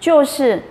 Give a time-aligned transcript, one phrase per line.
[0.00, 0.62] 就是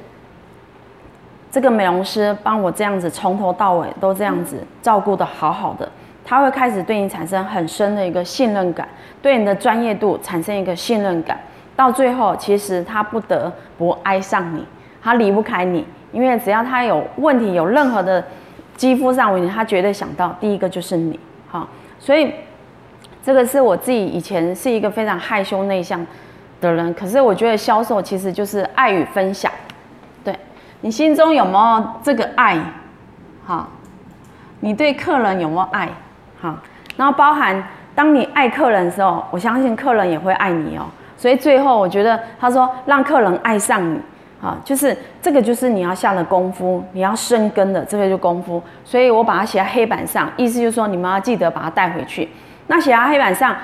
[1.51, 5.87] 这个美容师帮我这样子从头到尾都这样子照顾得好好的，
[6.25, 8.89] 他会开始对你产生很深的一个信任感，
[9.21, 11.39] 对你的专业度产生一个信任感，
[11.75, 14.65] 到最后其实他不得不爱上你，
[15.01, 18.23] 他离不开你，因为只要他有问题，有任何的
[18.75, 21.67] 肌肤上问题，他绝对想到第一个就是你，好，
[21.99, 22.33] 所以
[23.23, 26.03] 这个是我自己以前是一个非常害羞内向
[26.61, 29.51] 的人，可是我觉得销售其实就是爱与分享。
[30.23, 30.37] 对，
[30.81, 32.57] 你心中有没有这个爱？
[33.45, 33.67] 好，
[34.59, 35.89] 你对客人有没有爱？
[36.41, 36.55] 好，
[36.97, 37.63] 然后包含
[37.95, 40.85] 当你爱客人的时候，我相信客人也会爱你哦。
[41.17, 43.99] 所以最后我觉得他说让客人爱上你，
[44.41, 48.61] 啊，就是这个就是你要下的功夫，你要深耕的这个就功夫。
[48.85, 52.29] 所以我把它写在黑板上，意思就是说你们要记得把它带回去。
[52.67, 53.55] 那写在黑板上，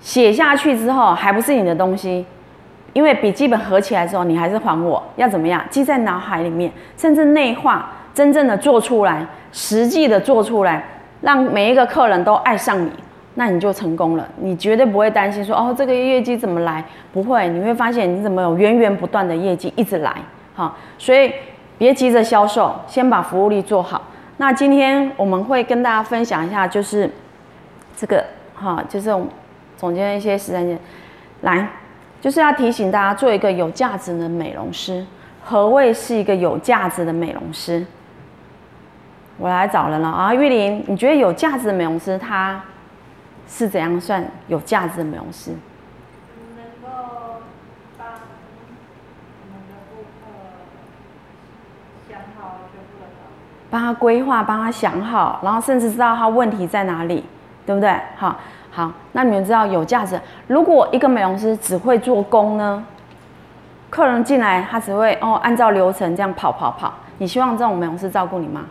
[0.00, 2.26] 写下去之后还不是你的东西。
[2.92, 5.62] 因为笔记本合起来之后，你还是还我，要怎么样？
[5.70, 10.84] 记在脑海里面，甚至内化，真正的做出来，实际的做出来，
[11.20, 12.90] 让每一个客人都爱上你，
[13.34, 14.26] 那你就成功了。
[14.40, 16.84] 你绝对不会担心说，哦，这个业绩怎么来？
[17.12, 20.12] 不会，你会发现你怎么有源源不断的业绩一直来。
[20.56, 21.32] 哈，所以
[21.78, 24.02] 别急着销售，先把服务力做好。
[24.38, 27.08] 那今天我们会跟大家分享一下，就是
[27.96, 29.14] 这个，哈，就是
[29.76, 30.78] 总结一些实战
[31.42, 31.68] 来。
[32.20, 35.06] 就是要提醒大家，做一个有价值的美容师。
[35.42, 37.84] 何谓是一个有价值的美容师？
[39.38, 42.62] 我来找人了啊，玉玲，你觉得有价值的美容师他
[43.48, 45.52] 是怎样算有价值的美容师？
[46.56, 47.40] 能够
[47.96, 48.12] 帮我
[49.50, 50.28] 们的顾客
[52.06, 53.32] 想好全部的好，
[53.70, 57.24] 帮他规划，帮他想好，然后甚至知道他问题在哪里，
[57.64, 57.98] 对不对？
[58.16, 58.38] 好。
[58.80, 60.18] 好，那你们知道有价值。
[60.46, 62.82] 如果一个美容师只会做工呢？
[63.90, 66.94] 客人进来，他只会哦按照流程这样跑跑跑。
[67.18, 68.64] 你希望这种美容师照顾你吗？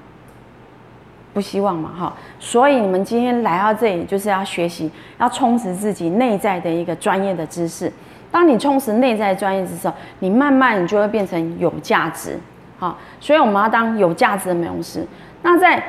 [1.32, 2.12] 不希望嘛，哈。
[2.40, 4.90] 所以你们今天来到这里，就是要学习，
[5.20, 7.94] 要充实自己内在的一个专业的知识。
[8.32, 12.36] 当你充实内在专业知识，你慢慢你就会变成有价值。
[12.80, 15.06] 好，所以我们要当有价值的美容师。
[15.44, 15.84] 那在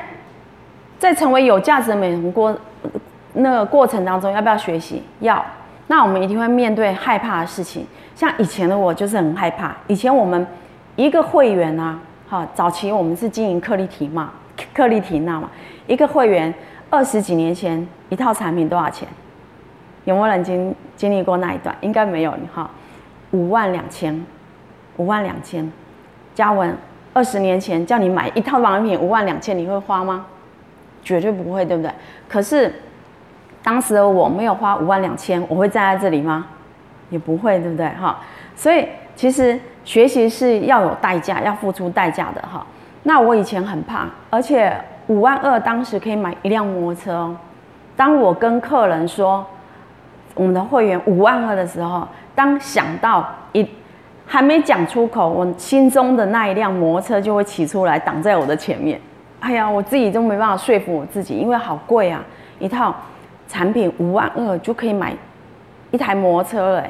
[0.99, 2.55] 在成为有价值的美容过。
[3.33, 5.03] 那个过程当中要不要学习？
[5.19, 5.43] 要。
[5.87, 7.85] 那我们一定会面对害怕的事情。
[8.15, 9.75] 像以前的我就是很害怕。
[9.87, 10.47] 以前我们
[10.95, 11.99] 一个会员啊，
[12.29, 14.31] 好，早期我们是经营克丽缇嘛，
[14.73, 15.49] 克丽缇娜嘛，
[15.87, 16.53] 一个会员
[16.89, 19.05] 二十几年前一套产品多少钱？
[20.05, 21.75] 有没有人经经历过那一段？
[21.81, 22.69] 应该没有哈。
[23.31, 24.25] 五万两千，
[24.95, 25.69] 五万两千。
[26.33, 26.73] 嘉文，
[27.13, 30.25] 二十年前叫你买一套保养品五万两千，你会花吗？
[31.03, 31.91] 绝对不会，对不对？
[32.29, 32.73] 可是。
[33.63, 36.45] 当时的我没有花五万两千，我会站在这里吗？
[37.09, 37.87] 也不会，对不对？
[37.89, 38.17] 哈，
[38.55, 42.65] 所以其实学习是要有代价，要付出代价的哈。
[43.03, 44.73] 那我以前很怕，而且
[45.07, 47.35] 五万二当时可以买一辆摩托车哦。
[47.97, 49.45] 当我跟客人说
[50.35, 53.67] 我们的会员五万二的时候，当想到一
[54.25, 58.99] 还没讲出口，我心中的那一辆摩托车就会骑出来挡在我的前面。
[59.41, 62.23] 哎呀，我自己都没办法说服我自己，因为好贵啊，
[62.57, 62.95] 一套。
[63.51, 65.13] 产品五万二就可以买
[65.91, 66.87] 一台摩托车了，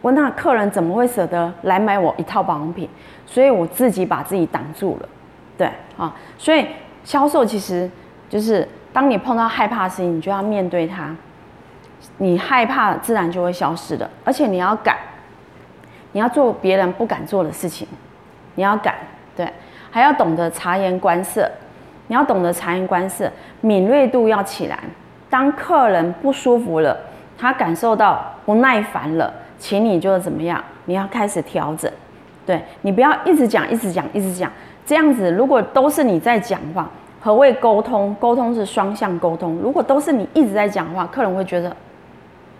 [0.00, 2.88] 我那客人怎么会舍得来买我一套保养品？
[3.24, 5.08] 所以我自己把自己挡住了，
[5.56, 6.66] 对啊，所以
[7.04, 7.88] 销售其实
[8.28, 11.14] 就是当你碰到害怕的事情，你就要面对它，
[12.18, 14.96] 你害怕自然就会消失的，而且你要敢，
[16.10, 17.86] 你要做别人不敢做的事情，
[18.56, 18.96] 你要敢，
[19.36, 19.48] 对，
[19.92, 21.48] 还要懂得察言观色，
[22.08, 24.76] 你要懂得察言观色，敏锐度要起来。
[25.30, 26.96] 当客人不舒服了，
[27.38, 30.62] 他感受到不耐烦了，请你就怎么样？
[30.86, 31.90] 你要开始调整，
[32.44, 34.50] 对，你不要一直讲，一直讲，一直讲，
[34.84, 38.12] 这样子如果都是你在讲话，何谓沟通？
[38.18, 39.56] 沟通是双向沟通。
[39.62, 41.74] 如果都是你一直在讲话，客人会觉得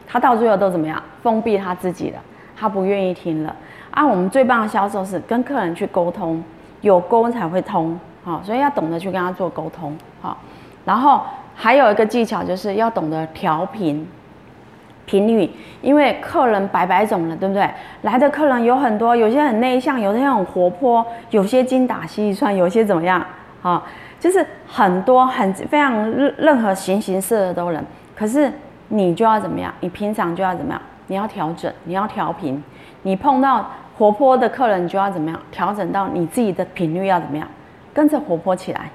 [0.06, 1.02] 他到最后都怎么样？
[1.22, 2.18] 封闭他自己了，
[2.56, 3.54] 他不愿意听了。
[3.90, 6.40] 啊，我们最棒的销售是跟客人去沟通，
[6.82, 10.36] 有沟才会通，好，所以要懂得去跟他做沟通，好，
[10.84, 11.22] 然后。
[11.62, 14.08] 还有一个技巧，就是要懂得调频
[15.04, 15.50] 频率，
[15.82, 17.68] 因为客人百百种了，对不对？
[18.00, 23.22] 来的客人有很多，有些很内向，有些很活泼，有些精打细算，有些怎么样？
[23.60, 23.84] 啊，
[24.18, 27.84] 就是很多很非常任任何形形色色的人。
[28.16, 28.50] 可是
[28.88, 29.70] 你就要怎么样？
[29.80, 30.80] 你平常就要怎么样？
[31.08, 32.62] 你要调整，你要调频。
[33.02, 35.38] 你碰到活泼的客人，你就要怎么样？
[35.52, 37.46] 调整到你自己的频率要怎么样？
[37.92, 38.88] 跟着活泼起来，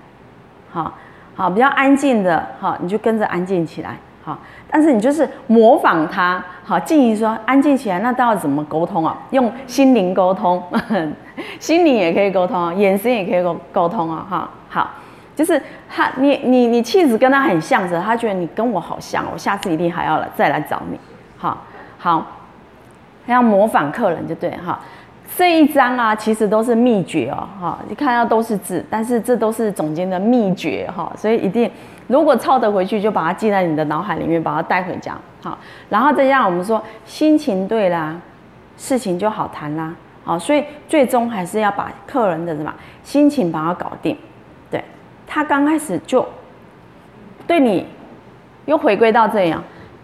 [0.72, 0.92] 好。
[1.36, 4.38] 好，比较安静的，好，你就跟着安静起来，好，
[4.72, 9.18] 但是你就是模仿他，好，静怡说安静起来，那到底怎么沟通啊？
[9.32, 10.64] 用心灵沟通，
[11.60, 14.90] 心灵也可以沟通，眼神也可以沟沟通啊，哈，好，
[15.36, 20.98] 就是他，你你你气质跟他很像的，他觉得你跟我好像，我下次一定还要来再来找你，
[21.38, 21.58] 好，
[21.98, 22.26] 好，
[23.26, 24.80] 要模仿客人就对，哈。
[25.38, 31.70] 这一章啊，其实都是秘诀哦，哈，你看到都是字，但是这都是总监的秘诀哈，所以一定
[32.08, 35.58] 如果抄得回去，就把它记在你的脑海里面，把它带回家，好，
[35.90, 38.16] 然后再让我们说心情对啦，
[38.78, 39.94] 事情就好谈啦，
[40.24, 42.74] 好，所以最终还是要把客人的什么
[43.04, 44.18] 心情把它搞定，
[44.72, 44.82] 对，
[45.28, 46.26] 他刚开始就
[47.46, 47.86] 对你
[48.68, 49.62] 又回归到这样，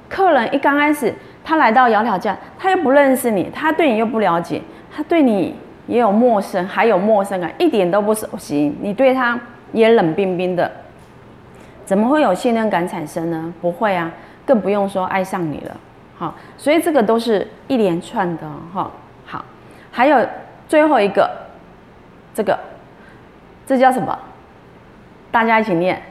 [0.09, 4.61] 客人一刚开始他来到窈窕家，他又不认识你，他对你又不了解。
[4.93, 5.55] 他对你
[5.87, 8.75] 也有陌生，还有陌生感，一点都不熟悉。
[8.81, 9.39] 你对他
[9.71, 10.69] 也冷冰冰的，
[11.85, 13.53] 怎么会有信任感产生呢？
[13.61, 14.11] 不会啊，
[14.45, 15.77] 更不用说爱上你了。
[16.17, 18.43] 好，所以这个都是一连串的
[18.73, 18.91] 哈。
[19.25, 19.43] 好，
[19.91, 20.27] 还有
[20.67, 21.29] 最后一个，
[22.33, 22.59] 这个，
[23.65, 24.17] 这叫什么？
[25.31, 26.01] 大家一起念。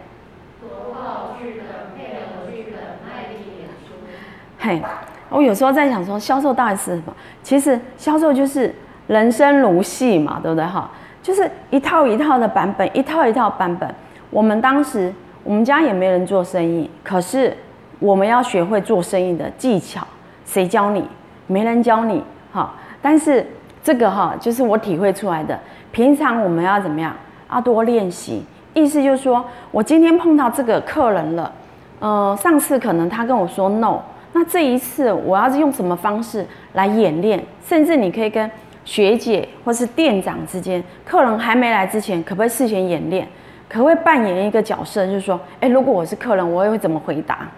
[4.59, 4.83] 嘿。
[5.31, 7.15] 我有时候在想说，销售到底是什么？
[7.43, 8.75] 其实销售就是
[9.07, 10.91] 人生如戏嘛，对不对哈？
[11.23, 13.89] 就是一套一套的版本，一套一套版本。
[14.31, 15.13] 我们当时
[15.45, 17.57] 我们家也没人做生意，可是
[17.99, 20.07] 我们要学会做生意的技巧，
[20.45, 21.07] 谁教你？
[21.47, 22.73] 没人教你哈。
[23.01, 23.47] 但是
[23.85, 25.59] 这个哈，就是我体会出来的。
[25.93, 27.15] 平常我们要怎么样？
[27.53, 28.45] 要多练习。
[28.73, 31.53] 意思就是说我今天碰到这个客人了，
[31.99, 33.99] 呃，上次可能他跟我说 no。
[34.33, 37.45] 那这一次我要是用什么方式来演练？
[37.67, 38.49] 甚至你可以跟
[38.85, 43.27] 学姐或是店长之间，客人还没来之前，可不可以事先演练？
[43.69, 47.49] 可不可以扮演一个角色，就是说，哎，如果我是客人，我会怎么回答？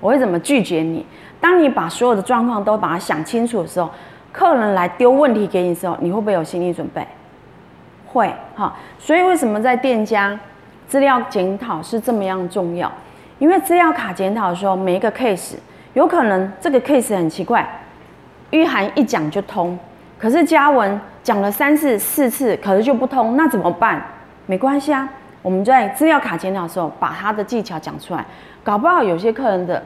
[0.00, 1.04] 我会怎么拒绝你？
[1.40, 3.90] 当你把所有的状况都把它想清楚的时候，
[4.32, 7.06] 客人来丢问题给你的时候，你会不会有心理准备？
[8.06, 8.74] 会，哈。
[8.98, 10.38] 所以为什么在店家
[10.88, 12.90] 资料检讨是这么样重要？
[13.38, 15.54] 因为资料卡检讨的时候，每一个 case。
[15.94, 17.68] 有可能这个 case 很奇怪，
[18.50, 19.78] 玉涵一讲就通，
[20.18, 24.04] 可是嘉文讲了三次四次，可是就不通，那怎么办？
[24.46, 25.08] 没关系啊，
[25.40, 28.24] 我们在资料卡检讨的时候，把他的技巧讲出来，
[28.62, 29.82] 搞不好有些客人的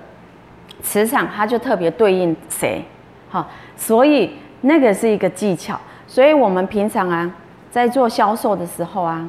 [0.83, 2.83] 磁场他就特别对应谁，
[3.29, 3.47] 好，
[3.77, 7.31] 所以那个是一个技巧，所以我们平常啊，
[7.71, 9.29] 在做销售的时候啊，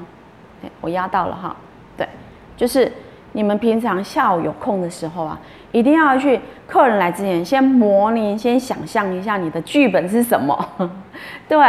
[0.82, 1.56] 我压到了哈，
[1.98, 2.08] 对，
[2.56, 2.92] 就是
[3.34, 5.40] 你们平常下午有空的时候啊。
[5.72, 10.58] 一定要去客人来之前，先模拟，先想象一下你的剧本是什么，
[11.48, 11.60] 对，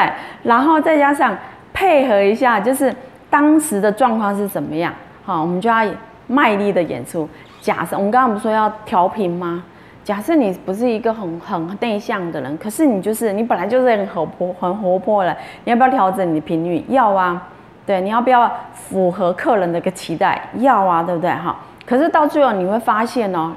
[0.42, 1.36] 然后再加上
[1.74, 2.94] 配合一下，就是
[3.28, 4.90] 当时的状况是怎么样，
[5.22, 5.84] 好，我们就要
[6.26, 7.28] 卖力的演出。
[7.60, 9.62] 假设我们刚刚不是说要调频吗？
[10.02, 16.82] 假设你不是一个很很内向的人，可是你就是你本来就是很活泼很活泼了，你要不要调整你的频率？
[16.88, 17.48] 要啊，
[17.84, 18.50] 对，你要不要
[18.90, 20.48] 符合客人的一个期待？
[20.56, 21.30] 要啊，对不对？
[21.30, 21.56] 哈，
[21.86, 23.52] 可是到最后你会发现哦。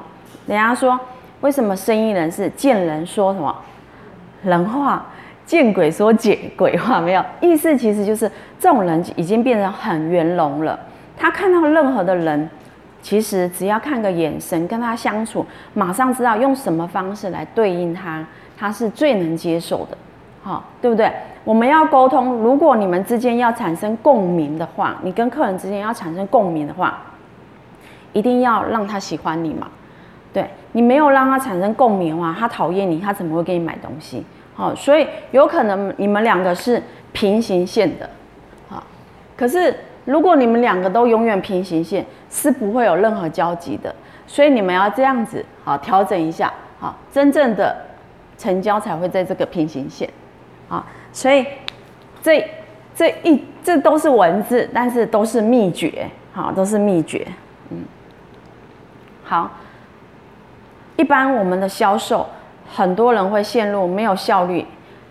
[0.45, 1.00] 人家说，
[1.41, 3.56] 为什么生意人是见人说什么
[4.44, 5.06] 人话，
[5.45, 7.01] 见鬼说见鬼话？
[7.01, 10.80] 没有意思，其实就是这种人已经变成很圆融了。
[11.18, 12.50] 他看到任何的人，
[13.01, 18.24] 其实只要看个眼神，跟他相处，马上知道用什么方式来对应他，
[18.57, 19.97] 他是最能接受的，
[20.44, 21.12] 好，对不对？
[21.45, 27.00] 我们要沟通，如果你们之间要产生共鸣的话，你跟客人之间要产生共鸣的话，
[28.12, 29.67] 一定要让他喜欢你嘛。
[30.34, 34.25] 对，你没有让他产生共鸣的话，他讨厌你，他怎么会给你买东西？
[34.53, 38.10] 好，所以有可能你们两个是平行线的，
[38.67, 38.84] 好，
[39.38, 39.75] 可是
[40.06, 43.94] 如果你们两个都永远平行线，是不会有任何交集的。
[44.25, 47.75] 所以你们要这样子，好，调整一下，好，真正的
[48.38, 50.10] 成交才会在这个平行线，
[50.70, 51.46] 啊，所以
[52.22, 52.46] 这
[52.96, 57.27] 这一这都是文字，但是都是秘诀，好，都是秘诀，
[57.70, 57.77] 嗯，
[59.24, 59.50] 好。
[60.96, 62.25] 一般我们的销售，
[62.72, 64.63] 很多人会陷入没有效率、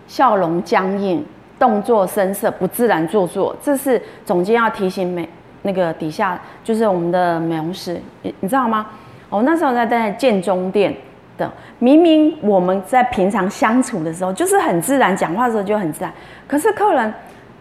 [0.06, 1.26] 笑容僵硬、
[1.58, 3.54] 动作生涩、不自然做作。
[3.60, 5.28] 这是总监要提醒美
[5.62, 8.86] 那个底下，就是我们的美容师，你你知道吗？
[9.28, 10.94] 我那时候在在建中店
[11.36, 16.12] 的，明明我们在平常相处的时候就是很自然，讲话的时候就很自然，
[16.46, 17.12] 可是客人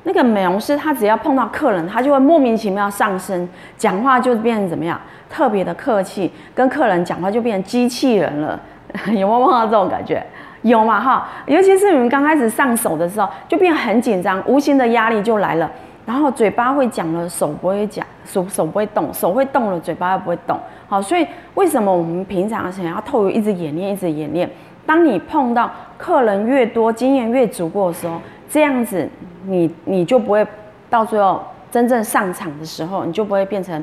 [0.03, 3.47] 那个美容师他只要碰到客人，他就会莫名其妙上升，
[3.77, 4.99] 讲话就变成怎么样？
[5.29, 8.59] 特别的客气，跟客人讲话就变成机器人了，
[9.13, 10.21] 有没有碰到这种感觉？
[10.63, 10.99] 有嘛？
[10.99, 15.71] 哈，尤其是你们刚开始上手的时候，就变很紧张，无形的压力就来了。
[16.05, 20.59] 然后嘴巴会讲了，手不会讲，手手不会动，手会动了，嘴巴又不会动。
[20.91, 24.49] 好，所以为什么我们平常想要透过一直演练，一直演练？
[24.85, 28.19] 当你碰到客人越多，经验越足够的时候，
[28.49, 29.07] 这样子
[29.45, 30.45] 你你就不会
[30.89, 33.81] 到最后真正上场的时候，你就不会变成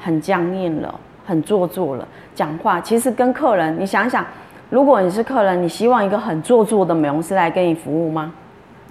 [0.00, 0.94] 很僵硬了，
[1.26, 2.06] 很做作了。
[2.32, 4.24] 讲话其实跟客人，你想想，
[4.70, 8.32] 如果你是客人，你希望一个很做作的美容师来跟你服务吗？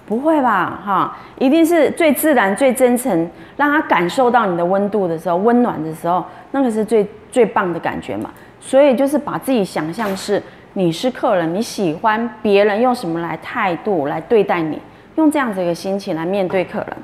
[0.04, 7.04] 不会吧，哈，一定是最自然、最真诚，让他感受到你的温度的时候，温暖的时候，那个是最
[7.36, 8.30] 最棒的感觉嘛。
[8.58, 14.80] 所以就是把自己想象是你是客人，你喜欢别人用什么来态度来对待你，
[15.16, 16.96] 用这样子一个心情来面对客人。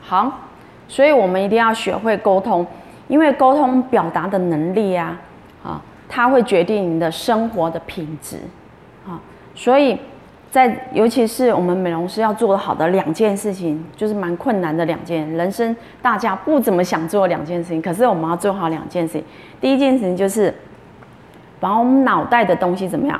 [0.00, 0.40] 好，
[0.86, 2.64] 所以我们一定要学会沟通，
[3.08, 5.18] 因为沟通表达的能力啊，
[5.64, 8.36] 啊，它会决定你的生活的品质，
[9.04, 9.18] 啊，
[9.56, 9.98] 所以。
[10.52, 19.24] 在，尤其是我们美容师要做的好的两件事情，就是蛮困难的两件，人生大家不怎么想做两件事情，可是我们要做好两件事情。
[19.62, 20.54] 第一件事情就是
[21.58, 23.18] 把我们脑袋的东西怎么样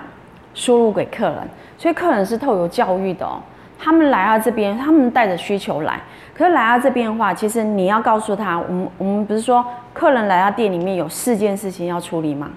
[0.52, 1.38] 输入给客人，
[1.78, 3.40] 所以客人是透过教育的哦。
[3.78, 5.98] 他们来到这边，他们带着需求来，
[6.36, 12.50] 可是来到这边的话，其实你要告诉他，我们我们不是说客人来到店里面有四件事情要处理吗？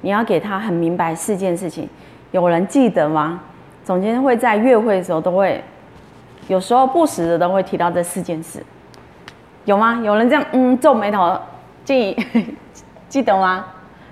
[0.00, 1.86] 你要给他很明白四件事情，
[2.30, 3.38] 有人记得吗？
[3.84, 5.62] 总监会在月会的时候都会，
[6.46, 8.64] 有时候不时的都会提到这四件事，
[9.64, 10.00] 有吗？
[10.04, 11.36] 有人这样嗯皱眉头，
[11.84, 12.16] 记
[13.08, 13.64] 记得吗？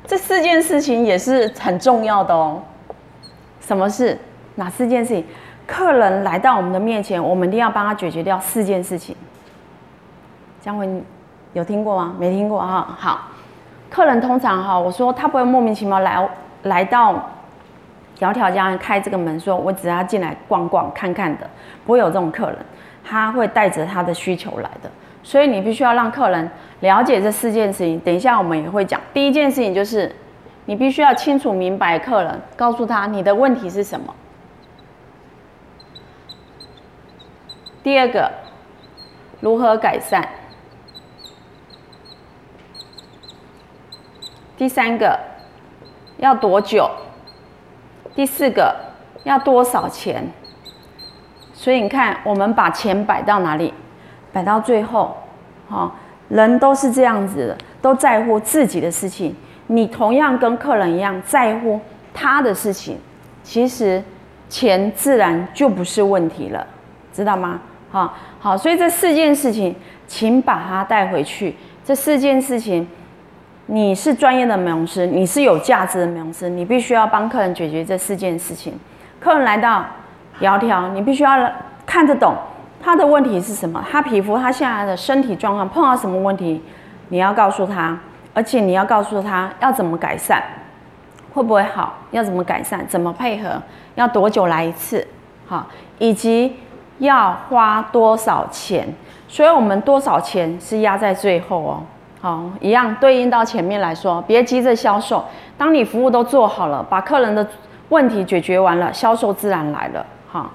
[0.06, 2.60] 这四件事情也是很重要的哦。
[3.60, 4.18] 什么事？
[4.56, 5.24] 哪四件事情？
[5.68, 9.14] 客人来到我们的面前，我们一定要帮他解决掉四件事情。
[10.60, 11.04] 江文
[11.52, 12.14] 有听过吗？
[12.18, 12.88] 没听过哈。
[12.98, 13.28] 好，
[13.88, 16.28] 客人通常哈，我说他不会莫名其妙来
[16.64, 17.14] 来到。
[18.20, 21.48] 窈窕家开这个门，说我只要进来逛逛看看的，
[21.86, 22.58] 不会有这种客人，
[23.02, 24.90] 他会带着他的需求来的，
[25.22, 26.50] 所以你必须要让客人
[26.80, 27.98] 了解这四件事情。
[28.00, 30.14] 等一下我们也会讲，第一件事情就是
[30.66, 34.14] 你必须要清楚明白客人，告诉他你的问题是什么。
[37.82, 38.30] 第二个，
[39.40, 40.22] 如何改善？
[44.58, 45.18] 第三个，
[46.18, 46.86] 要多久？
[48.14, 48.74] 第四个
[49.24, 50.28] 要多少钱？
[51.52, 53.72] 所以你看，我们把钱摆到哪里？
[54.32, 55.16] 摆到最后，
[55.68, 55.92] 哈，
[56.28, 59.34] 人都是这样子的，都在乎自己的事情。
[59.66, 61.80] 你同样跟客人一样在乎
[62.12, 62.98] 他的事情，
[63.42, 64.02] 其实
[64.48, 66.66] 钱自然就不是问题了，
[67.12, 67.60] 知道吗？
[67.90, 69.74] 好，好，所以这四件事情，
[70.06, 71.54] 请把它带回去。
[71.84, 72.86] 这四件事情。
[73.72, 78.76] 你是专业的美容师，你是有价值的美容师，你必须要帮客人解决这四件事情。
[79.20, 79.84] 客人来到
[80.40, 81.48] 窈窕，你必须要
[81.86, 82.34] 看得懂
[82.82, 86.60] 他的问题是什么，他皮肤他现在的身体状况碰到什么问题，
[87.10, 87.96] 你要告诉他，
[88.34, 90.42] 而且你要告诉他要怎么改善，
[91.32, 93.62] 会不会好，要怎么改善，怎么配合，
[93.94, 95.06] 要多久来一次，
[95.46, 95.68] 好，
[96.00, 96.56] 以及
[96.98, 98.92] 要花多少钱。
[99.28, 101.82] 所以我们多少钱是压在最后哦。
[102.20, 105.24] 好，一样对应到前面来说，别急着销售。
[105.56, 107.46] 当你服务都做好了，把客人的
[107.88, 110.04] 问题解决完了，销售自然来了。
[110.28, 110.50] 好，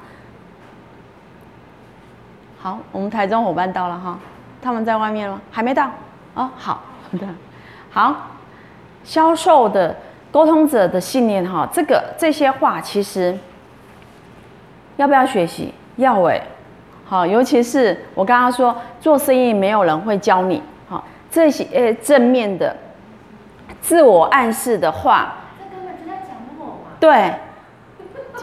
[2.61, 4.19] 好，我们台中伙伴到了哈，
[4.61, 5.89] 他们在外面了，还没到
[6.35, 6.47] 哦。
[6.55, 6.81] 好
[7.13, 7.27] 的，
[7.89, 8.15] 好，
[9.03, 9.95] 销售的
[10.31, 13.35] 沟通者的信念哈，这个这些话其实
[14.97, 15.73] 要不要学习？
[15.95, 16.43] 要诶。
[17.05, 20.61] 好，尤其是我刚刚说做生意，没有人会教你。
[21.35, 22.73] 这些呃正面的
[23.81, 26.73] 自我暗示的话，这根本就在讲我嘛。
[26.97, 27.33] 对，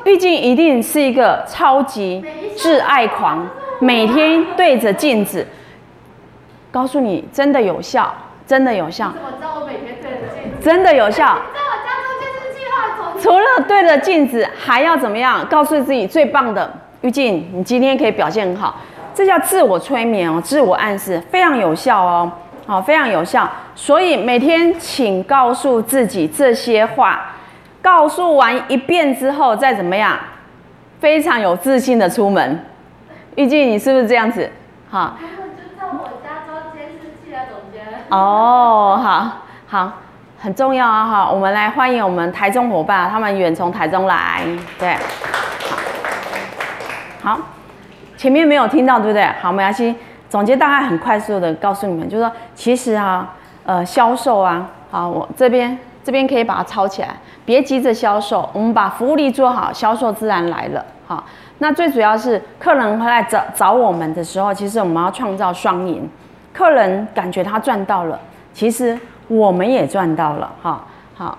[0.05, 2.23] 毕竟一定是一个超级
[2.55, 3.49] 自爱狂，
[3.81, 5.47] 每天对着镜子，
[6.71, 8.13] 告诉你真的有效，
[8.47, 9.11] 真的有效。
[9.25, 11.39] 我知道我每天对着镜子，真的有效。
[13.19, 15.47] 除了对着镜子，还要怎么样？
[15.47, 16.71] 告诉自己最棒的，
[17.01, 18.77] 玉静，你今天可以表现很好，
[19.15, 22.31] 这叫自我催眠哦，自我暗示非常有效哦。
[22.67, 23.49] 好，非常有效。
[23.75, 27.33] 所以每天请告诉自己这些话，
[27.81, 30.17] 告诉完一遍之后，再怎么样，
[31.01, 32.65] 非常有自信的出门。
[33.35, 34.51] 玉静，你是不是这样子？
[34.91, 35.17] 好。
[35.19, 37.83] 他们就在我家装监视器啊，总监。
[38.11, 39.93] 哦，好，好，
[40.39, 41.07] 很重要啊！
[41.07, 44.43] 哈，我们来欢迎我们台中伙伴，他们远从台中来，
[44.79, 44.97] 对。
[47.23, 47.39] 好，
[48.17, 49.25] 前面没有听到，对不对？
[49.41, 49.95] 好，没关系。
[50.33, 53.35] 总结大概很快速的告诉你们，就是说，其实啊，
[53.67, 57.09] 呃，销售啊，好，我这边这边可以把它抄起来，
[57.45, 60.83] 别急着销售，我们把服务力做好，销售自然来了。
[61.07, 61.23] 好，
[61.59, 66.09] 那最主要是客人会来找找我们的时候，其实我们要创造双赢，
[66.55, 68.19] 客人感觉他赚到了，
[68.55, 68.99] 其实
[69.29, 70.83] 我们也赚到了，哈，
[71.15, 71.37] 好，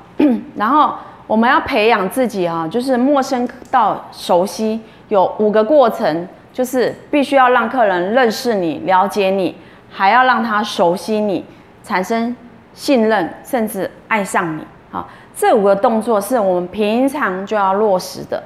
[0.55, 0.93] 然后
[1.25, 9.55] 我们要培养自己啊，就是陌生到熟悉，有五个过程，就是必须要让客人认识你、了解你，
[9.89, 11.43] 还要让他熟悉你，
[11.83, 12.33] 产生
[12.73, 15.09] 信任，甚至爱上你，好。
[15.35, 18.41] 这五个动作是我们平常就要落实的。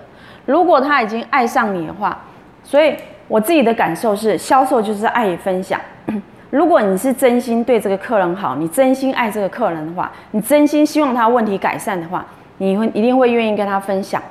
[0.46, 2.18] 如果他已经爱上你的话，
[2.64, 2.96] 所以
[3.28, 5.78] 我自己的感受是，销售就是爱与分享。
[6.50, 12.26] 如果你是真心对这个客人好，你真心爱这个客人的话，你真心希望他问题改善的话，
[12.60, 14.22] 你会一定会愿意跟他分享。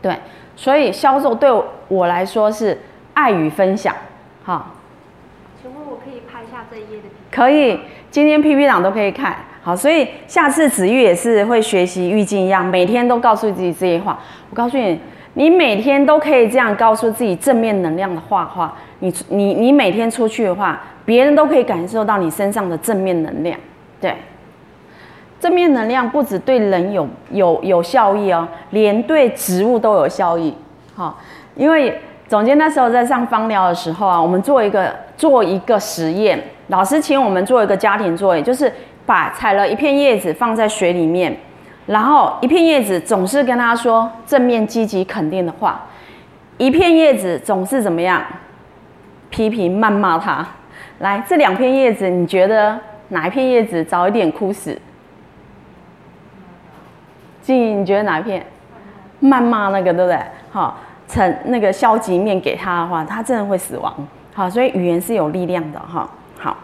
[0.00, 0.18] 对，
[0.60, 1.50] 所以销售对
[1.88, 2.78] 我来说是
[3.14, 3.96] 爱与分享。
[4.44, 4.74] 好，
[5.62, 7.04] 请问我可以拍下这一页的？
[7.30, 9.34] 可以，今天 PPT 档都可以看。
[9.62, 14.18] 好，所以下次子玉也是会学习玉静一样，每天都告诉自己这些话。
[14.50, 15.00] 我告诉你，
[15.32, 23.58] 你每天都可以这样告诉自己正面能量的话话，你你你每天出去的话，别人都可以感受到你身上的正面能量。
[23.98, 24.14] 对，
[25.40, 30.54] 正面能量不只对人有有有效益哦，连对植物都有效益。
[30.94, 31.18] 好，
[31.56, 38.72] 因为总监那时候在上芳疗的时候啊，我们做一个做一个实验，老师请我们做一个家庭作业，就是。
[39.06, 41.36] 把采了一片叶子放在水里面，
[41.86, 45.84] 然后一片叶子总是跟他说正面、积极、肯定的话，
[46.58, 48.22] 一片叶子总是怎么样？
[49.28, 50.46] 批评、谩骂他。
[51.00, 52.78] 来，这两片叶子，你觉得
[53.08, 54.80] 哪一片叶子早一点枯死？
[57.50, 58.46] 静怡，你觉得哪一片？
[59.20, 60.18] 谩骂那个，对不对？
[60.50, 60.78] 好，
[61.08, 63.92] 呈那个消极面给他的话，他真的会死亡。
[64.32, 66.08] 好，所以语言是有力量的哈。
[66.38, 66.56] 好，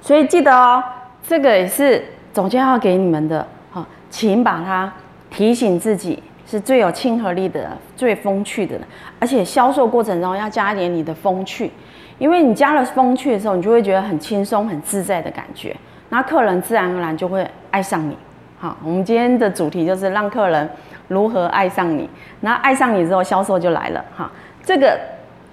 [0.00, 0.82] 所以记得哦。
[1.24, 4.92] 这个也是总监要给你们的，好，请把它
[5.30, 8.76] 提醒自己是最有亲和力的、最风趣的，
[9.20, 11.70] 而且销售过程中要加一点你的风趣，
[12.18, 15.76] 因为你加了风趣的时候，你就会觉得很轻松、很自在的感觉，
[16.08, 18.16] 那客人自然而然就会爱上你。
[18.62, 20.70] 好，我们今天的主题就是让客人
[21.08, 22.08] 如何爱上你，
[22.42, 24.04] 那爱上你之后，销售就来了。
[24.16, 24.30] 哈，
[24.62, 24.96] 这个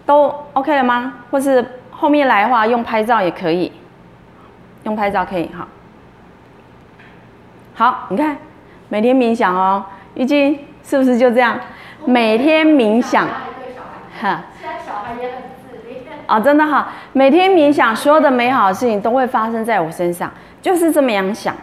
[0.05, 1.15] 都 OK 了吗？
[1.31, 3.71] 或是后面来的话用拍照也可以。
[4.83, 5.67] 用拍照可以哈，
[7.73, 8.37] 好，你看，
[8.89, 11.59] 每天冥想哦，玉静是不是就这样？
[12.05, 13.25] 每天冥想，
[14.21, 15.95] 哈，现在小孩也很自律
[16.27, 20.31] 啊，真的哈，每天冥想，所有的美好的事情都会发生在我身上，
[20.61, 21.55] 就是这么样想。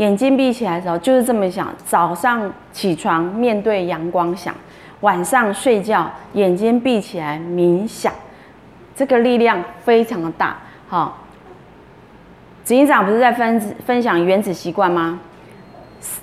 [0.00, 4.54] 眼睛闭起来的时候就是这么想，早上起床面对阳光想，
[5.00, 8.10] 晚上睡觉眼睛闭起来冥想，
[8.96, 10.56] 这个力量非常的大，
[10.88, 11.18] 好。
[12.64, 15.20] 执行长不是在分分享原子习惯吗？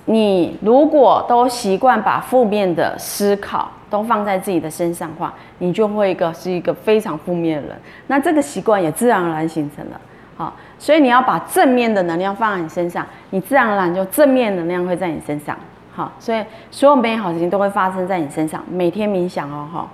[0.06, 7.78] 你如果都习惯把负面的思考都放在自己的身上的话，你就会一个是一个非常负面的人。
[8.08, 10.02] 那这个习惯也自然而然形成了。
[10.80, 15.58] 所以你要把正面的能量放在你身上，你自然而然就正面能量会在你身上。
[15.94, 18.64] 好，所以所有美好事情都会发生在你身上。
[18.70, 19.88] 每天冥想哦，哈，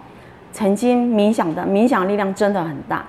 [0.51, 3.03] 曾经冥想的冥想力量真的很大。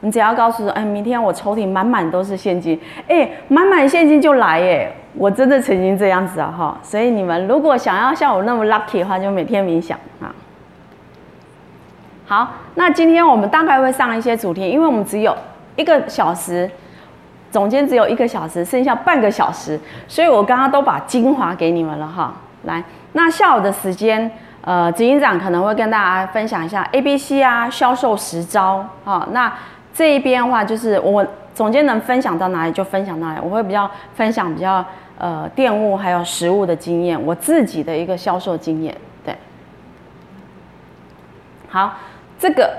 [0.00, 10.34] 你只要告诉说，哎，明天我抽屉满满都是现金，哎，满满现金就来，哎，我真的曾经这样子啊，哈，所以你们如果想要像我那么 lucky 的话，就每天冥想啊。
[12.26, 15.36] 好，那今天我们大概会上一些主题，因为我们只有
[15.76, 16.70] 一个小时，
[17.50, 22.34] 总监只有一个小时，剩下半个小时，所以我刚刚都把精华给你们了哈。
[22.64, 22.82] 来，
[23.12, 24.30] 那下午的时间，
[24.62, 29.52] 呃，执行长可能会跟大家分享一下 A、B、C 啊，销售十招啊，那。
[29.92, 33.40] 这一边的话，就是我总监能分享到哪里就分享到哪里。
[33.42, 34.82] 我会比较分享比较
[35.18, 38.96] 呃电务还有实物的经验，我自己的一个销售经验。
[39.24, 39.36] 对，
[41.68, 41.98] 好，
[42.38, 42.72] 这个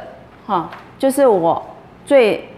[0.47, 1.62] 哈就是我
[2.05, 2.49] 最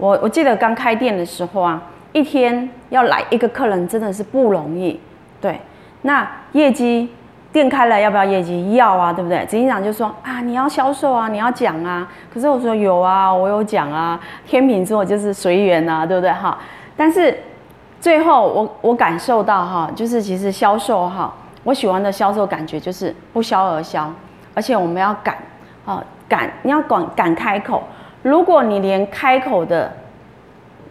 [0.00, 1.80] 我我记得刚开店的时候啊，
[2.12, 4.98] 一天要来一个客人真的是不容易。
[5.40, 5.60] 对，
[6.02, 7.10] 那业绩。
[7.52, 8.74] 店开了要不要业绩？
[8.74, 9.44] 要啊，对不对？
[9.46, 12.08] 执行长就说啊，你要销售啊，你要讲啊。
[12.32, 14.20] 可是我说有啊，我有讲啊。
[14.46, 16.56] 天秤座就是随缘啊，对不对哈？
[16.96, 17.36] 但是
[18.00, 21.34] 最后我我感受到哈，就是其实销售哈，
[21.64, 24.08] 我喜欢的销售感觉就是不销而销，
[24.54, 25.36] 而且我们要敢
[25.84, 27.82] 啊敢，你要敢敢开口。
[28.22, 29.92] 如果你连开口的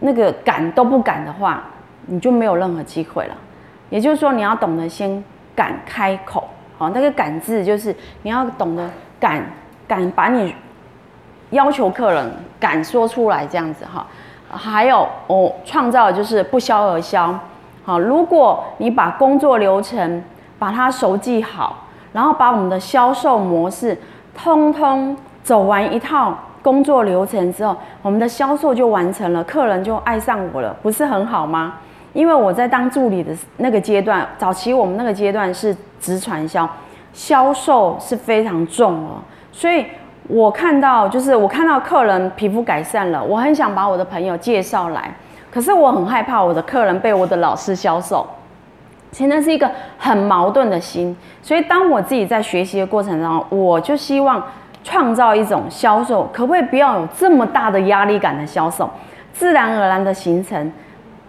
[0.00, 1.62] 那个敢都不敢的话，
[2.06, 3.34] 你就没有任何机会了。
[3.88, 5.22] 也就是说，你要懂得先。
[5.52, 8.88] 敢开口，好，那个“敢”字就是你要懂得
[9.18, 9.44] 敢，
[9.86, 10.54] 敢把你
[11.50, 14.06] 要求客人敢说出来这样子哈。
[14.48, 17.38] 还有我创造的就是不销而销，
[17.84, 20.22] 好，如果你把工作流程
[20.58, 24.00] 把它熟记好，然后把我们的销售模式
[24.34, 31.74] 通通走完一套工作流程之后，我们的销售就完成了，客人就爱上我了，不是很好吗？
[32.12, 36.68] 因为我在当助理的那个阶段，早期我们那个阶段是直传销，
[37.12, 39.86] 销售是非常重哦，所以
[40.26, 45.14] 我看到就是我看到客人皮肤改善了，我很想把我的朋友介绍来，
[45.52, 48.26] 可是我很害怕我的客人被我的老师销售，
[49.12, 54.42] 其实那是一个很矛盾的心，所以当我自己在学习的过程当中，我就希望
[54.82, 58.88] 创造一种销售，可不可以不要有这么大的压力感的销售，
[59.32, 60.72] 自然而然的形成。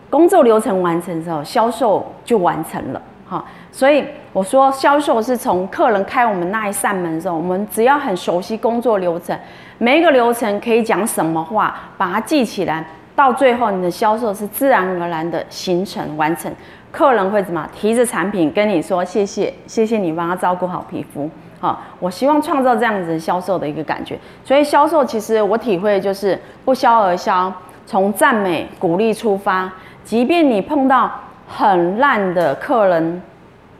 [0.09, 3.45] 工作流程完成之后，销售就完成了，哈。
[3.71, 9.39] 所以我说，销售是从客人开我们那一扇门的时候，我们只要很熟悉工作流程，
[9.77, 12.85] 每一个流程可以讲什么话，把它记起来，
[13.15, 16.51] 到最后你的销售是自然而然的形成完成。
[16.91, 21.29] 客人会怎么提着产品跟你说谢谢，谢谢你帮他照顾好皮肤，
[21.61, 21.81] 好。
[22.01, 24.19] 我希望创造这样子销售的一个感觉。
[24.43, 27.53] 所以销售其实我体会就是不销而销，
[27.85, 29.71] 从赞美鼓励出发。
[30.03, 31.09] 即便你碰到
[31.47, 33.21] 很烂的客人，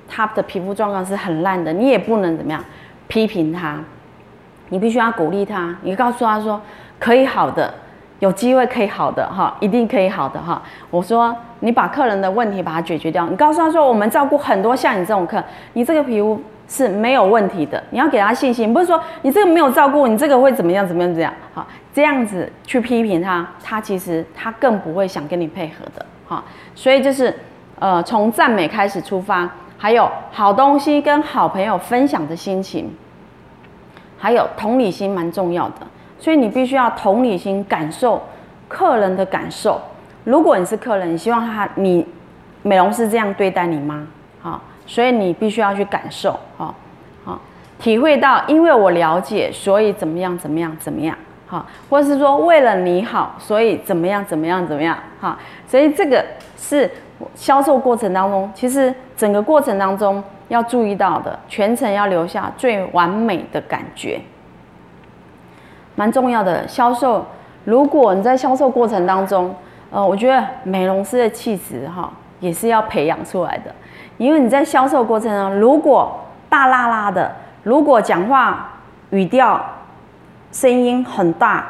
[0.07, 2.63] 他的皮肤状况是很烂的，你也不能怎么样
[3.07, 3.79] 批评他，
[4.69, 6.61] 你必须要鼓励他，你告诉他说
[6.99, 7.73] 可以好的，
[8.19, 10.61] 有机会可以好的哈，一定可以好的哈。
[10.91, 16.39] 我说你把客人的问题把它解决掉，你告诉他说我们照顾很多像你这种客，你这个皮肤
[16.71, 21.67] 是没有问题的，你要给他信心，不是说你这个没有照顾，你这个会怎么样怎么样怎样好。
[21.93, 26.41] 这样子去批评他，他其实他更不会想跟你配合的，哈。
[26.73, 27.37] 所以就是，
[27.77, 32.89] 呃，从赞美开始出发，还有好东西跟好朋友分享的心情，
[34.17, 35.85] 还有同理心蛮重要的。
[36.17, 38.23] 所以你必须要同理心感受
[38.69, 39.81] 客人的感受。
[40.23, 42.07] 如果你是客人，你希望他你
[42.61, 44.07] 美容师这样对待你吗？
[44.39, 46.75] 好，所以你必须要去感受，好，
[47.23, 47.39] 好，
[47.79, 51.17] 体会到，因为我了解，所以怎么样，怎么样，怎么样。
[51.47, 54.97] 好，或者是说为了你好，所以怎么样怎么样怎么样？
[55.21, 56.21] 哈，所以这个
[56.57, 56.91] 是
[57.35, 64.19] 销售过程当中，其实整个过程当中要注意到的，全程要留下最完美的感觉，
[65.95, 66.67] 蛮重要的。
[66.67, 67.25] 销售，
[67.63, 69.55] 如果你在销售过程当中，
[69.89, 73.73] 呃，我觉得美容师的气质哈也是要培养出来的，
[74.21, 77.31] 因为你在销售过程中，如果大剌剌的，
[77.63, 78.73] 如果讲话
[79.09, 79.59] 语调。
[80.53, 81.65] 声音很大，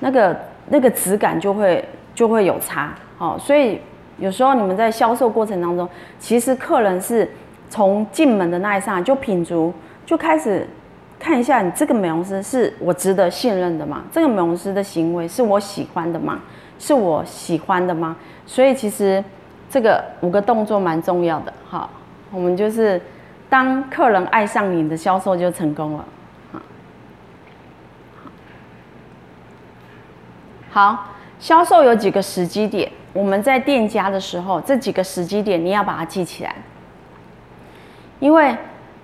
[0.00, 0.34] 那个
[0.70, 3.78] 那个质感就会就会有差，好，所以
[4.16, 5.86] 有时候你们在销售过程当中，
[6.18, 7.30] 其实客人是
[7.68, 9.70] 从进门的那一刹就品足，
[10.06, 10.66] 就开始
[11.20, 14.02] 看一下你这个美容师是我值得信任的吗？
[14.10, 16.40] 这个美容师的行为是我喜欢的吗？
[16.78, 18.16] 是我喜欢的吗？
[18.46, 19.22] 所以其实
[19.72, 21.88] 这个五个动作蛮重要的，好，
[22.30, 23.00] 我们就是
[23.48, 26.04] 当客人爱上你的销售就成功了。
[30.70, 31.08] 好，
[31.38, 36.54] 销售有几个时机点，我们在店家的时候，这几个时机点你要把它记起来。
[38.20, 38.54] 因为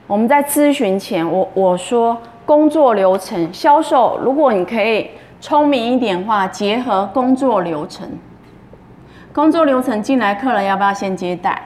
[0.06, 8.06] 我们在咨询前，我我说工作流程销售，如果你可以聪明一点的话，结合工作流程，
[9.38, 11.56] 工作流程进来客人要不要先接待？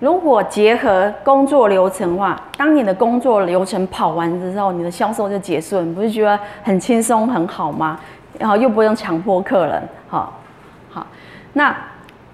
[0.00, 8.00] 如果结合工作流程的话，当你的工作流程跑完之后，你的销售就结束了，你不是觉得很轻松很好吗？
[8.38, 10.40] 然后又不用强迫客人，好，
[10.88, 11.06] 好。
[11.52, 11.76] 那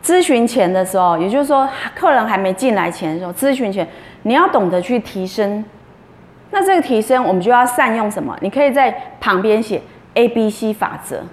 [0.01, 3.85] 咨询前的时候，也就是说客人还没进来前的时候，咨询前
[4.23, 5.65] 你要懂得去提升。
[6.53, 8.37] 那这个提升，我们就要善用什么？
[8.43, 9.83] 你可以在旁边写
[10.15, 11.25] A B C 法则，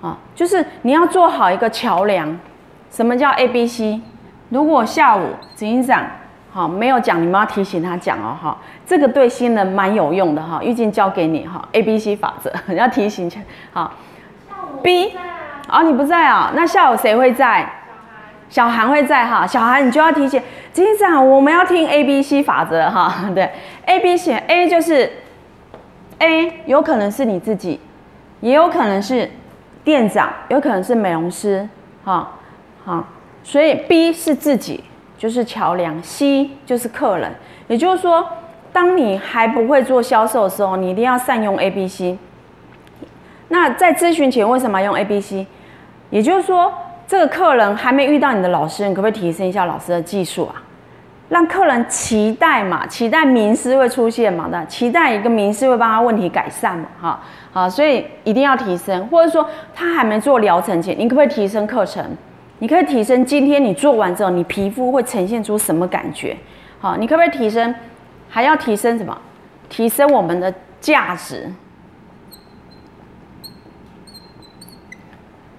[0.00, 2.34] 啊，就是你要做好一个桥梁。
[2.90, 4.00] 什么叫 A B C？
[4.48, 5.22] 如果下午
[5.54, 6.04] 执行长
[6.52, 8.56] 好没有讲，你们要提醒他讲哦，哈。
[8.86, 13.40] 这个对新人蛮有用的哈，玉静交给你哈，A B C 法则， 你要提醒一下。
[13.72, 13.92] 好
[14.82, 15.12] ，B，
[15.68, 16.52] 哦，你不在啊？
[16.54, 17.68] 那下午谁会在？
[18.48, 19.44] 小韩，小韩会在哈。
[19.44, 20.40] 小韩，你就要提醒，
[20.72, 23.12] 执行长我们要听 A B C 法则哈。
[23.34, 23.50] 对
[23.86, 25.10] ，A B C A 就是
[26.20, 27.80] A，有可能是你自己，
[28.40, 29.28] 也有可能是
[29.82, 31.68] 店长，有可能是美容师，
[32.04, 32.30] 哈，
[32.86, 33.04] 好，
[33.44, 34.82] 所以 B 是自己，
[35.18, 37.30] 就是桥梁，C 就是客人，
[37.68, 38.26] 也就是说。
[38.72, 42.18] 当你还不会做销售的时候，你一定要善用 A、B、C。
[43.48, 45.46] 那在咨询前为什么用 A、B、C？
[46.10, 46.70] 也就是说，
[47.06, 50.60] 这个客人还没遇到你的老师，你可不可以提升一下老师的技术啊？
[51.30, 57.20] 让客人期待嘛，期待名师会出现嘛，那期待一个名师会帮他问题改善嘛，哈，
[57.54, 59.06] 好，所以一定要提升。
[59.06, 62.04] 或者说他还没做疗程前，你可不可以提升课程？
[62.58, 66.36] 你可以提升今天你做完之后，你皮肤会呈现出什么感觉？
[66.80, 67.74] 好，你可不可以提升？
[68.28, 69.16] 还要提升什么？
[69.68, 71.52] 提升我们的价值，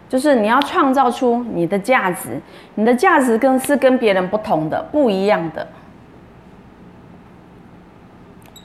[0.08, 2.40] 就是你要创造出你的价值，
[2.76, 5.68] 你的价值跟是跟别人不同的、不一样的。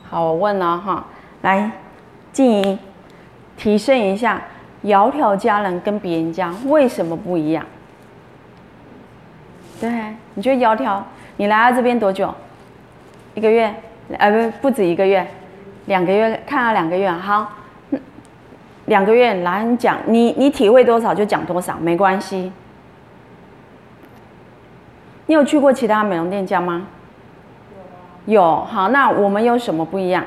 [0.08, 1.06] 好，我问了哈，
[1.40, 1.70] 来，
[2.32, 2.78] 静怡，
[3.56, 4.40] 提升一下，
[4.84, 7.64] 窈窕佳人跟别人家为什么不一样？
[9.82, 9.90] 对，
[10.34, 11.02] 你觉得窈窕？
[11.38, 12.32] 你来到这边多久？
[13.34, 13.74] 一个月？
[14.16, 15.26] 呃，不，不止一个月，
[15.86, 17.10] 两个月，看了两个月。
[17.10, 17.50] 好，
[18.86, 22.52] 两个月来你讲，你你体会多少就讲多少，没关系。
[25.26, 26.86] 你有去过其他美容店家吗？
[28.26, 28.34] 有。
[28.40, 30.24] 有，好，那我们有什么不一样？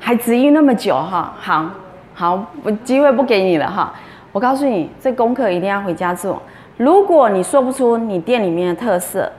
[0.00, 1.34] 还质疑那么久哈？
[1.38, 1.70] 好，
[2.14, 3.92] 好，我机会不给你了哈。
[4.38, 6.40] 我告诉你，这功课一定要回家做。
[6.76, 9.32] 如果你说不出你店里面的特色，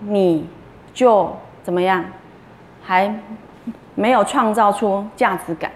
[0.00, 0.44] 你
[0.92, 2.04] 就怎么样？
[2.82, 3.14] 还
[3.94, 5.70] 没有创造出价值感。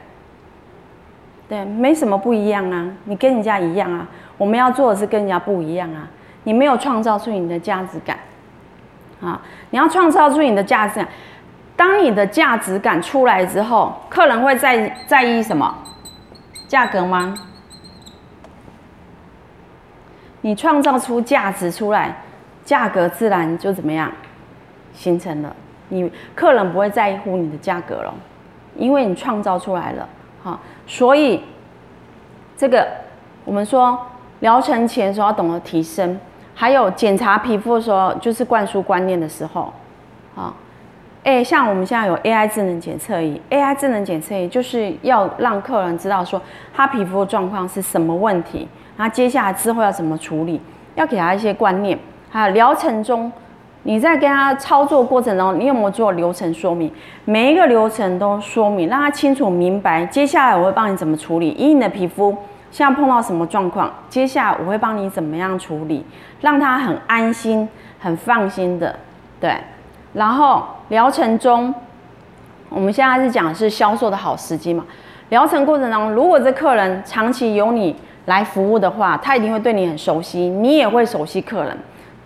[1.48, 4.08] 对，没什么不一样啊，你跟人家一样啊。
[4.36, 6.08] 我们要做的是跟人家不一样啊。
[6.42, 8.18] 你没有创造出你的价值感，
[9.20, 11.06] 啊，你要创造出你的价值感。
[11.76, 15.72] 当你的价值感出来之后，客人会在在意什么？
[16.66, 17.32] 价格吗？
[20.42, 22.14] 你创造出价值出来，
[22.64, 24.12] 价格自然就怎么样
[24.92, 25.56] 形成了。
[25.88, 28.14] 你客人不会在乎你的价格了，
[28.76, 30.08] 因为你创造出来了。
[30.42, 31.42] 好，所以
[32.56, 32.86] 这个
[33.44, 33.98] 我们说
[34.40, 36.18] 疗程前的时候要懂得提升，
[36.54, 39.72] 还有检查皮肤的时候就是灌输观念的时候。
[40.34, 40.54] 好，
[41.24, 46.42] 哎，像我们现在有 AI 智能检测仪，AI 智能检测仪就是要让客人知道说
[46.74, 48.66] 他皮肤的状况是什么问题。
[48.96, 50.60] 那接下来之后要怎么处理？
[50.96, 51.96] 要给他一些观念。
[52.28, 53.30] 还有疗程中，
[53.84, 56.92] 你在跟他操作过程中，你有没有做流程说明？
[57.24, 60.04] 每一个流程都说明，让他清楚明白。
[60.06, 61.50] 接下来我会帮你怎么处理？
[61.50, 62.36] 以你的皮肤
[62.72, 63.88] 现在碰到什么状况？
[64.08, 66.04] 接下来我会帮你怎么样处理？
[66.40, 67.68] 让他很安心、
[68.00, 68.98] 很放心的。
[69.40, 69.56] 对。
[70.14, 71.74] 然后疗程中，
[72.68, 74.84] 我们现在是讲的是销售的好时机嘛？
[75.28, 77.96] 疗程过程当中，如果这客人长期由你。
[78.26, 81.76] 来服务的话，他一定会对你很熟悉，你也会熟悉客人。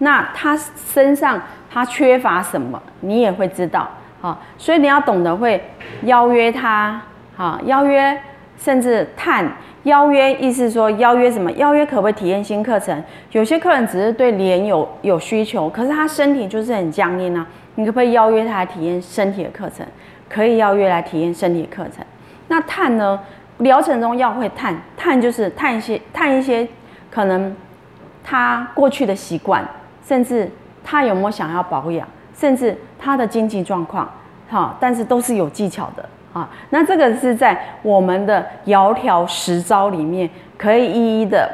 [0.00, 3.88] 那他身上他缺乏什么，你也会知道。
[4.20, 5.58] 好，所以你要懂得会
[6.02, 7.00] 邀约他，
[7.34, 8.14] 好，邀约
[8.58, 9.50] 甚至探
[9.84, 11.50] 邀约，意思说邀约什么？
[11.52, 13.02] 邀约可不可以体验新课程？
[13.32, 17.46] 有些客人只是对脸有有需求，可是他身体就是很僵硬啊。
[17.76, 19.86] 你可不可以邀约他来体验身体的课程？
[20.28, 22.04] 可以邀约来体验身体的课程。
[22.48, 23.18] 那探呢？
[23.58, 26.68] 疗程中要会探探，就是探一些探一些
[27.10, 27.56] 可能
[28.22, 29.66] 他过去的习惯，
[30.06, 30.46] 甚至
[30.84, 34.10] 他有没有想要保养，甚至他的经济状况，
[34.50, 36.50] 哈，但是都是有技巧的啊。
[36.68, 41.50] 那这个是在我们的窈窕十招里面可以一一的、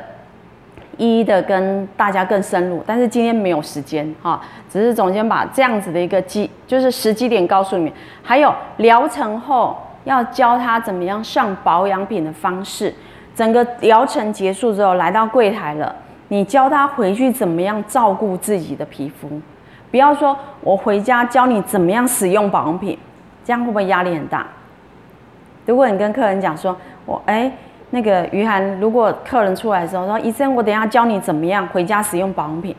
[0.96, 9.76] 一一的跟大家更深入，但是今天没有时间哈，只是总监把这样子的一个机，就是时机点告诉你们，还有疗程后。
[10.05, 12.92] 要教他怎么样上保养品的方式，
[13.37, 15.94] 整个疗程结束之后来到柜台了，
[16.26, 19.40] 你教他回去怎么样照顾自己的皮肤，
[19.92, 22.98] 不要说我回家教你怎么样使用保养品，
[23.44, 24.44] 这样会不会压力很大？
[25.66, 26.76] 如果你跟客人讲说，
[27.07, 27.52] 我哎
[27.94, 32.74] 那个于涵，如果客人出来的时候说，医生我等一下教你怎么样回家使用保养品，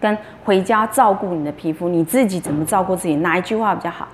[0.00, 4.06] 跟回家照顾你的皮肤，你自己怎么照顾自己，哪一句话比较好？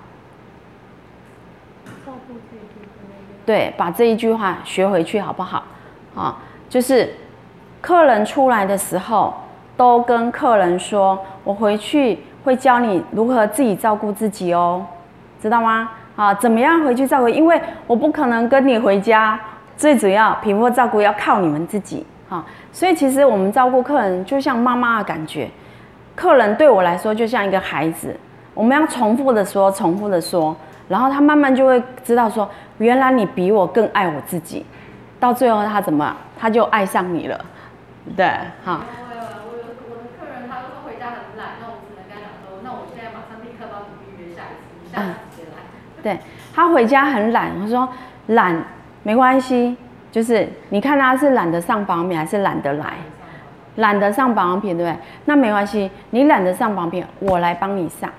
[2.06, 2.88] 照顾自己
[3.44, 5.64] 对，把这一句话学回去好不好？
[6.16, 7.12] 啊，就是
[7.82, 9.34] 客人出来的时候，
[9.76, 14.86] 都跟客人说，我回去会教你如何自己照顾自己哦，
[15.42, 15.90] 知道吗？
[16.16, 17.28] 啊，怎么样回去照顾？
[17.28, 19.38] 因为我不可能跟你回家，
[19.81, 22.07] 最主要皮肤照顾要靠你们自己。
[22.29, 25.49] 哈，所以其实我们照顾客人就像妈妈的感觉，
[26.14, 28.14] 客人对我来说就像一个孩子，
[28.53, 30.55] 我们要重复的说，重复的说。
[30.87, 34.66] 然后他慢慢就会知道说，原来你比我更爱我自己，
[35.19, 37.40] 到最后他怎么，他就爱上你了，
[38.14, 38.27] 对，
[38.62, 38.83] 哈。
[39.49, 45.01] 我有我的客人，他都说回家很懒，那我只能跟他讲说，那我现在马上立刻帮你预约下一次，下
[45.35, 45.64] 次来。
[46.03, 46.21] 对，
[46.55, 47.88] 他回家很懒，我说
[48.27, 48.55] 懒
[49.02, 49.76] 没关系，
[50.12, 52.94] 就是你看他是懒得上保养品还是懒得来，
[53.76, 54.98] 懒得上保养品对不对？
[55.24, 58.10] 那没关系，你懒得上保养品，我来帮你上。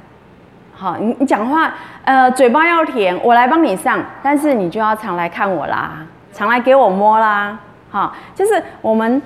[0.74, 7.60] 好，你你讲话，呃，嘴巴要甜，我来帮你上，但是你就要常来看我啦，常来给我摸啦，
[7.92, 9.22] 好，就是我们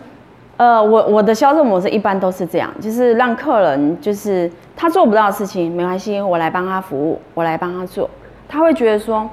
[0.58, 8.10] 呃，我我的销售模式一般都是这样，就是让客人就是他做不到的事情没关系，我来帮他服务，我来帮他做。
[8.50, 9.30] 他会觉得说，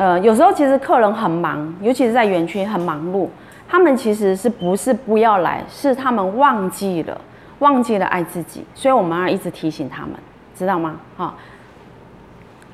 [0.00, 3.28] 呃，有时候其实客人很忙，尤其是在园区很忙碌，
[3.68, 7.20] 他们其实是不是不要来，是他们忘记了，
[7.58, 10.12] 忘记了爱自己，所以我们要一直提醒他们，
[10.56, 10.96] 知道吗？
[11.18, 11.34] 哈，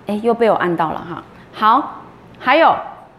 [0.07, 1.21] 哎，又被我按到了哈。
[1.53, 2.03] 好，
[2.39, 2.73] 还有。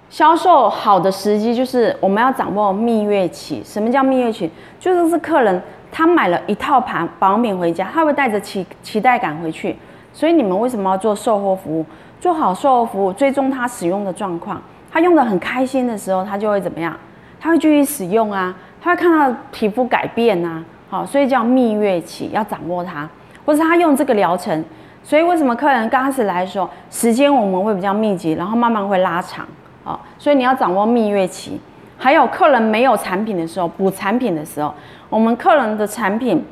[0.09, 3.61] 销售好的时机就是我们要掌握蜜月期。
[3.61, 4.49] 什么叫蜜月期？
[4.79, 9.75] 就是是客人他买了一套盘保养品回家，他会带着期期待感回去。
[10.13, 11.85] 所以你们为什么要做售后服务？
[12.19, 14.61] 做好售后服务，追踪他使用的状况。
[14.91, 16.95] 他用得很开心的时候，他就会怎么样？
[17.39, 20.63] 他会继续使用啊，他会看到皮肤改变啊。
[20.89, 23.07] 好，所以叫蜜月期，要掌握它。
[23.45, 24.63] 或是他用这个疗程，
[25.03, 29.45] 所以为什么客人刚开始来的时候，时间我们会比较密集，然后慢慢会拉长。
[29.85, 31.61] 啊，所以你要掌握蜜月期，
[31.97, 34.73] 还有客人没有产品的时候，补产品的时候，
[35.09, 36.43] 我们客人的产品，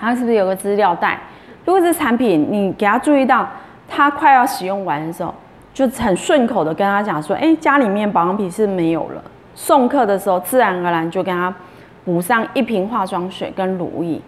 [0.00, 1.20] 他是不是有个资料袋？
[1.64, 3.48] 如果是产品，你给他注意到
[3.90, 5.34] 他快要使用完的时候，
[5.74, 9.22] 就很顺口的跟他讲说，哎，家里面保养品是没有了。
[9.54, 11.52] 送客的时候，自然而然就跟他
[12.04, 14.20] 补上一瓶化妆水跟乳液，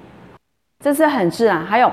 [0.85, 1.65] 这是很自然。
[1.65, 1.91] 还有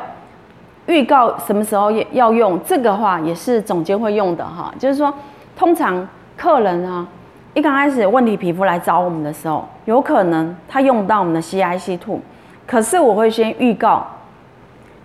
[0.88, 5.14] 预告什么时候要用，这个话也是总监会用的哈，就是说
[5.56, 6.06] 通常。
[6.42, 7.06] 客人啊，
[7.54, 12.22] 一刚开始问题皮肤来找我们的时候，有可能他用到我们的 C I C two，
[12.66, 14.08] 可是我会先预告，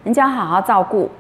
[0.04, 1.10] 人家好好照顾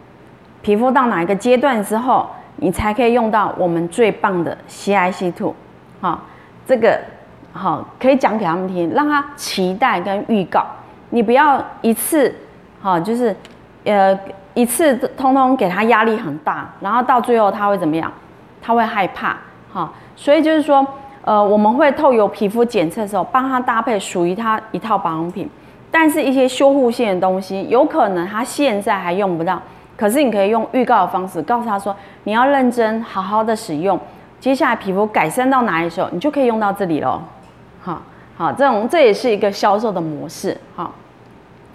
[0.64, 5.54] 皮肤到哪一个阶段之后，你才可以用到我们最棒的 C I C two，
[6.00, 6.18] 好，
[6.66, 6.98] 这个
[7.52, 10.64] 好可以讲给他们听，让他期待跟预告，
[11.10, 12.34] 你不要一次
[12.80, 13.36] 好就是
[13.84, 14.18] 呃
[14.54, 18.10] 一次通通给他压力很大，然后到最后他会怎么样？
[18.62, 19.36] 他会害怕，
[19.70, 19.92] 好。
[20.16, 20.86] 所以就是说，
[21.24, 25.50] 呃，我们会透过皮肤检测的时候，帮他搭配属于他一套保养品。
[25.90, 29.60] 但是，一些修护性的东西，有可能他现在还用不到。
[29.96, 33.98] 可是，你可以用预告的方式告诉他说，你要认真好好的使用。
[34.40, 37.22] 接下来皮肤改善到哪里时候，你就可以用到这里喽。
[37.80, 38.02] 好，
[38.36, 40.56] 好，这种这也是一个销售的模式。
[40.74, 40.92] 好，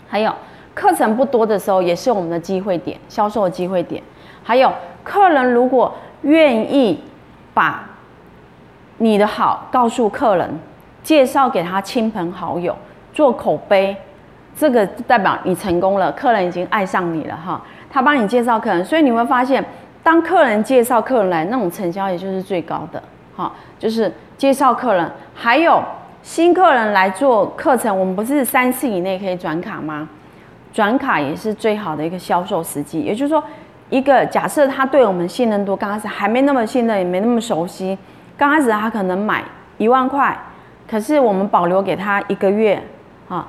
[0.08, 0.32] 还有
[0.76, 4.04] 课程不多的时候，也是我们的机会点，销售的机会点。
[4.44, 4.72] 还有
[5.04, 7.02] 客人如果愿意
[7.54, 7.84] 把
[8.98, 10.60] 你的好告诉客人，
[11.02, 12.76] 介绍给他亲朋好友，
[13.14, 13.96] 做口碑，
[14.56, 17.62] 这个代表你成功了，客人已经爱上你了哈。
[17.90, 19.64] 他帮你介绍客人，所以你会发现，
[20.04, 23.02] 当客人介绍客人来，那种成交也就是最高的
[23.36, 25.82] 好，就是介绍客人，还有
[26.22, 30.08] 新客人来做课程，我们不是三次以内可以转卡吗？
[30.72, 33.44] 转卡也是最好的一个销售时机，也就是说，
[33.90, 37.98] 一个假设他对我们信任度刚开始还没那么信任，也没那么熟悉。
[38.38, 39.44] 刚开始他可能买
[39.78, 40.38] 一万块，
[40.88, 42.82] 可是我们保留给他一个月，
[43.28, 43.48] 啊，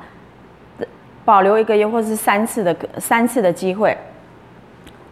[1.24, 3.96] 保留一个月或是三次的三次的机会，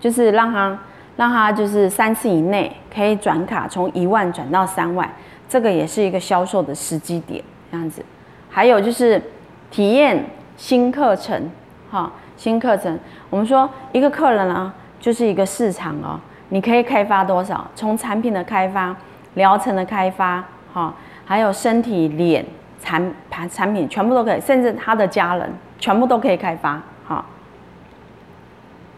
[0.01, 0.79] 就是让他
[1.17, 5.09] 让他就是三次以内可以转卡，从一万转到三万，
[5.49, 8.05] 这个也是一个销售的时机点，这样子。
[8.51, 9.23] 还有就是
[9.71, 10.25] 体验
[10.57, 11.51] 新课程，
[11.91, 12.99] 哈，新课程，
[13.31, 17.67] 我们说一个客人啊，就是一个市场哦，你可以开发多少？
[17.75, 18.95] 从产品的开发。
[19.35, 20.93] 疗程的开发，哈，
[21.25, 22.45] 还有身体、脸、
[22.83, 26.81] 产产产品全部都可以，甚至他的家人全部都可以开发，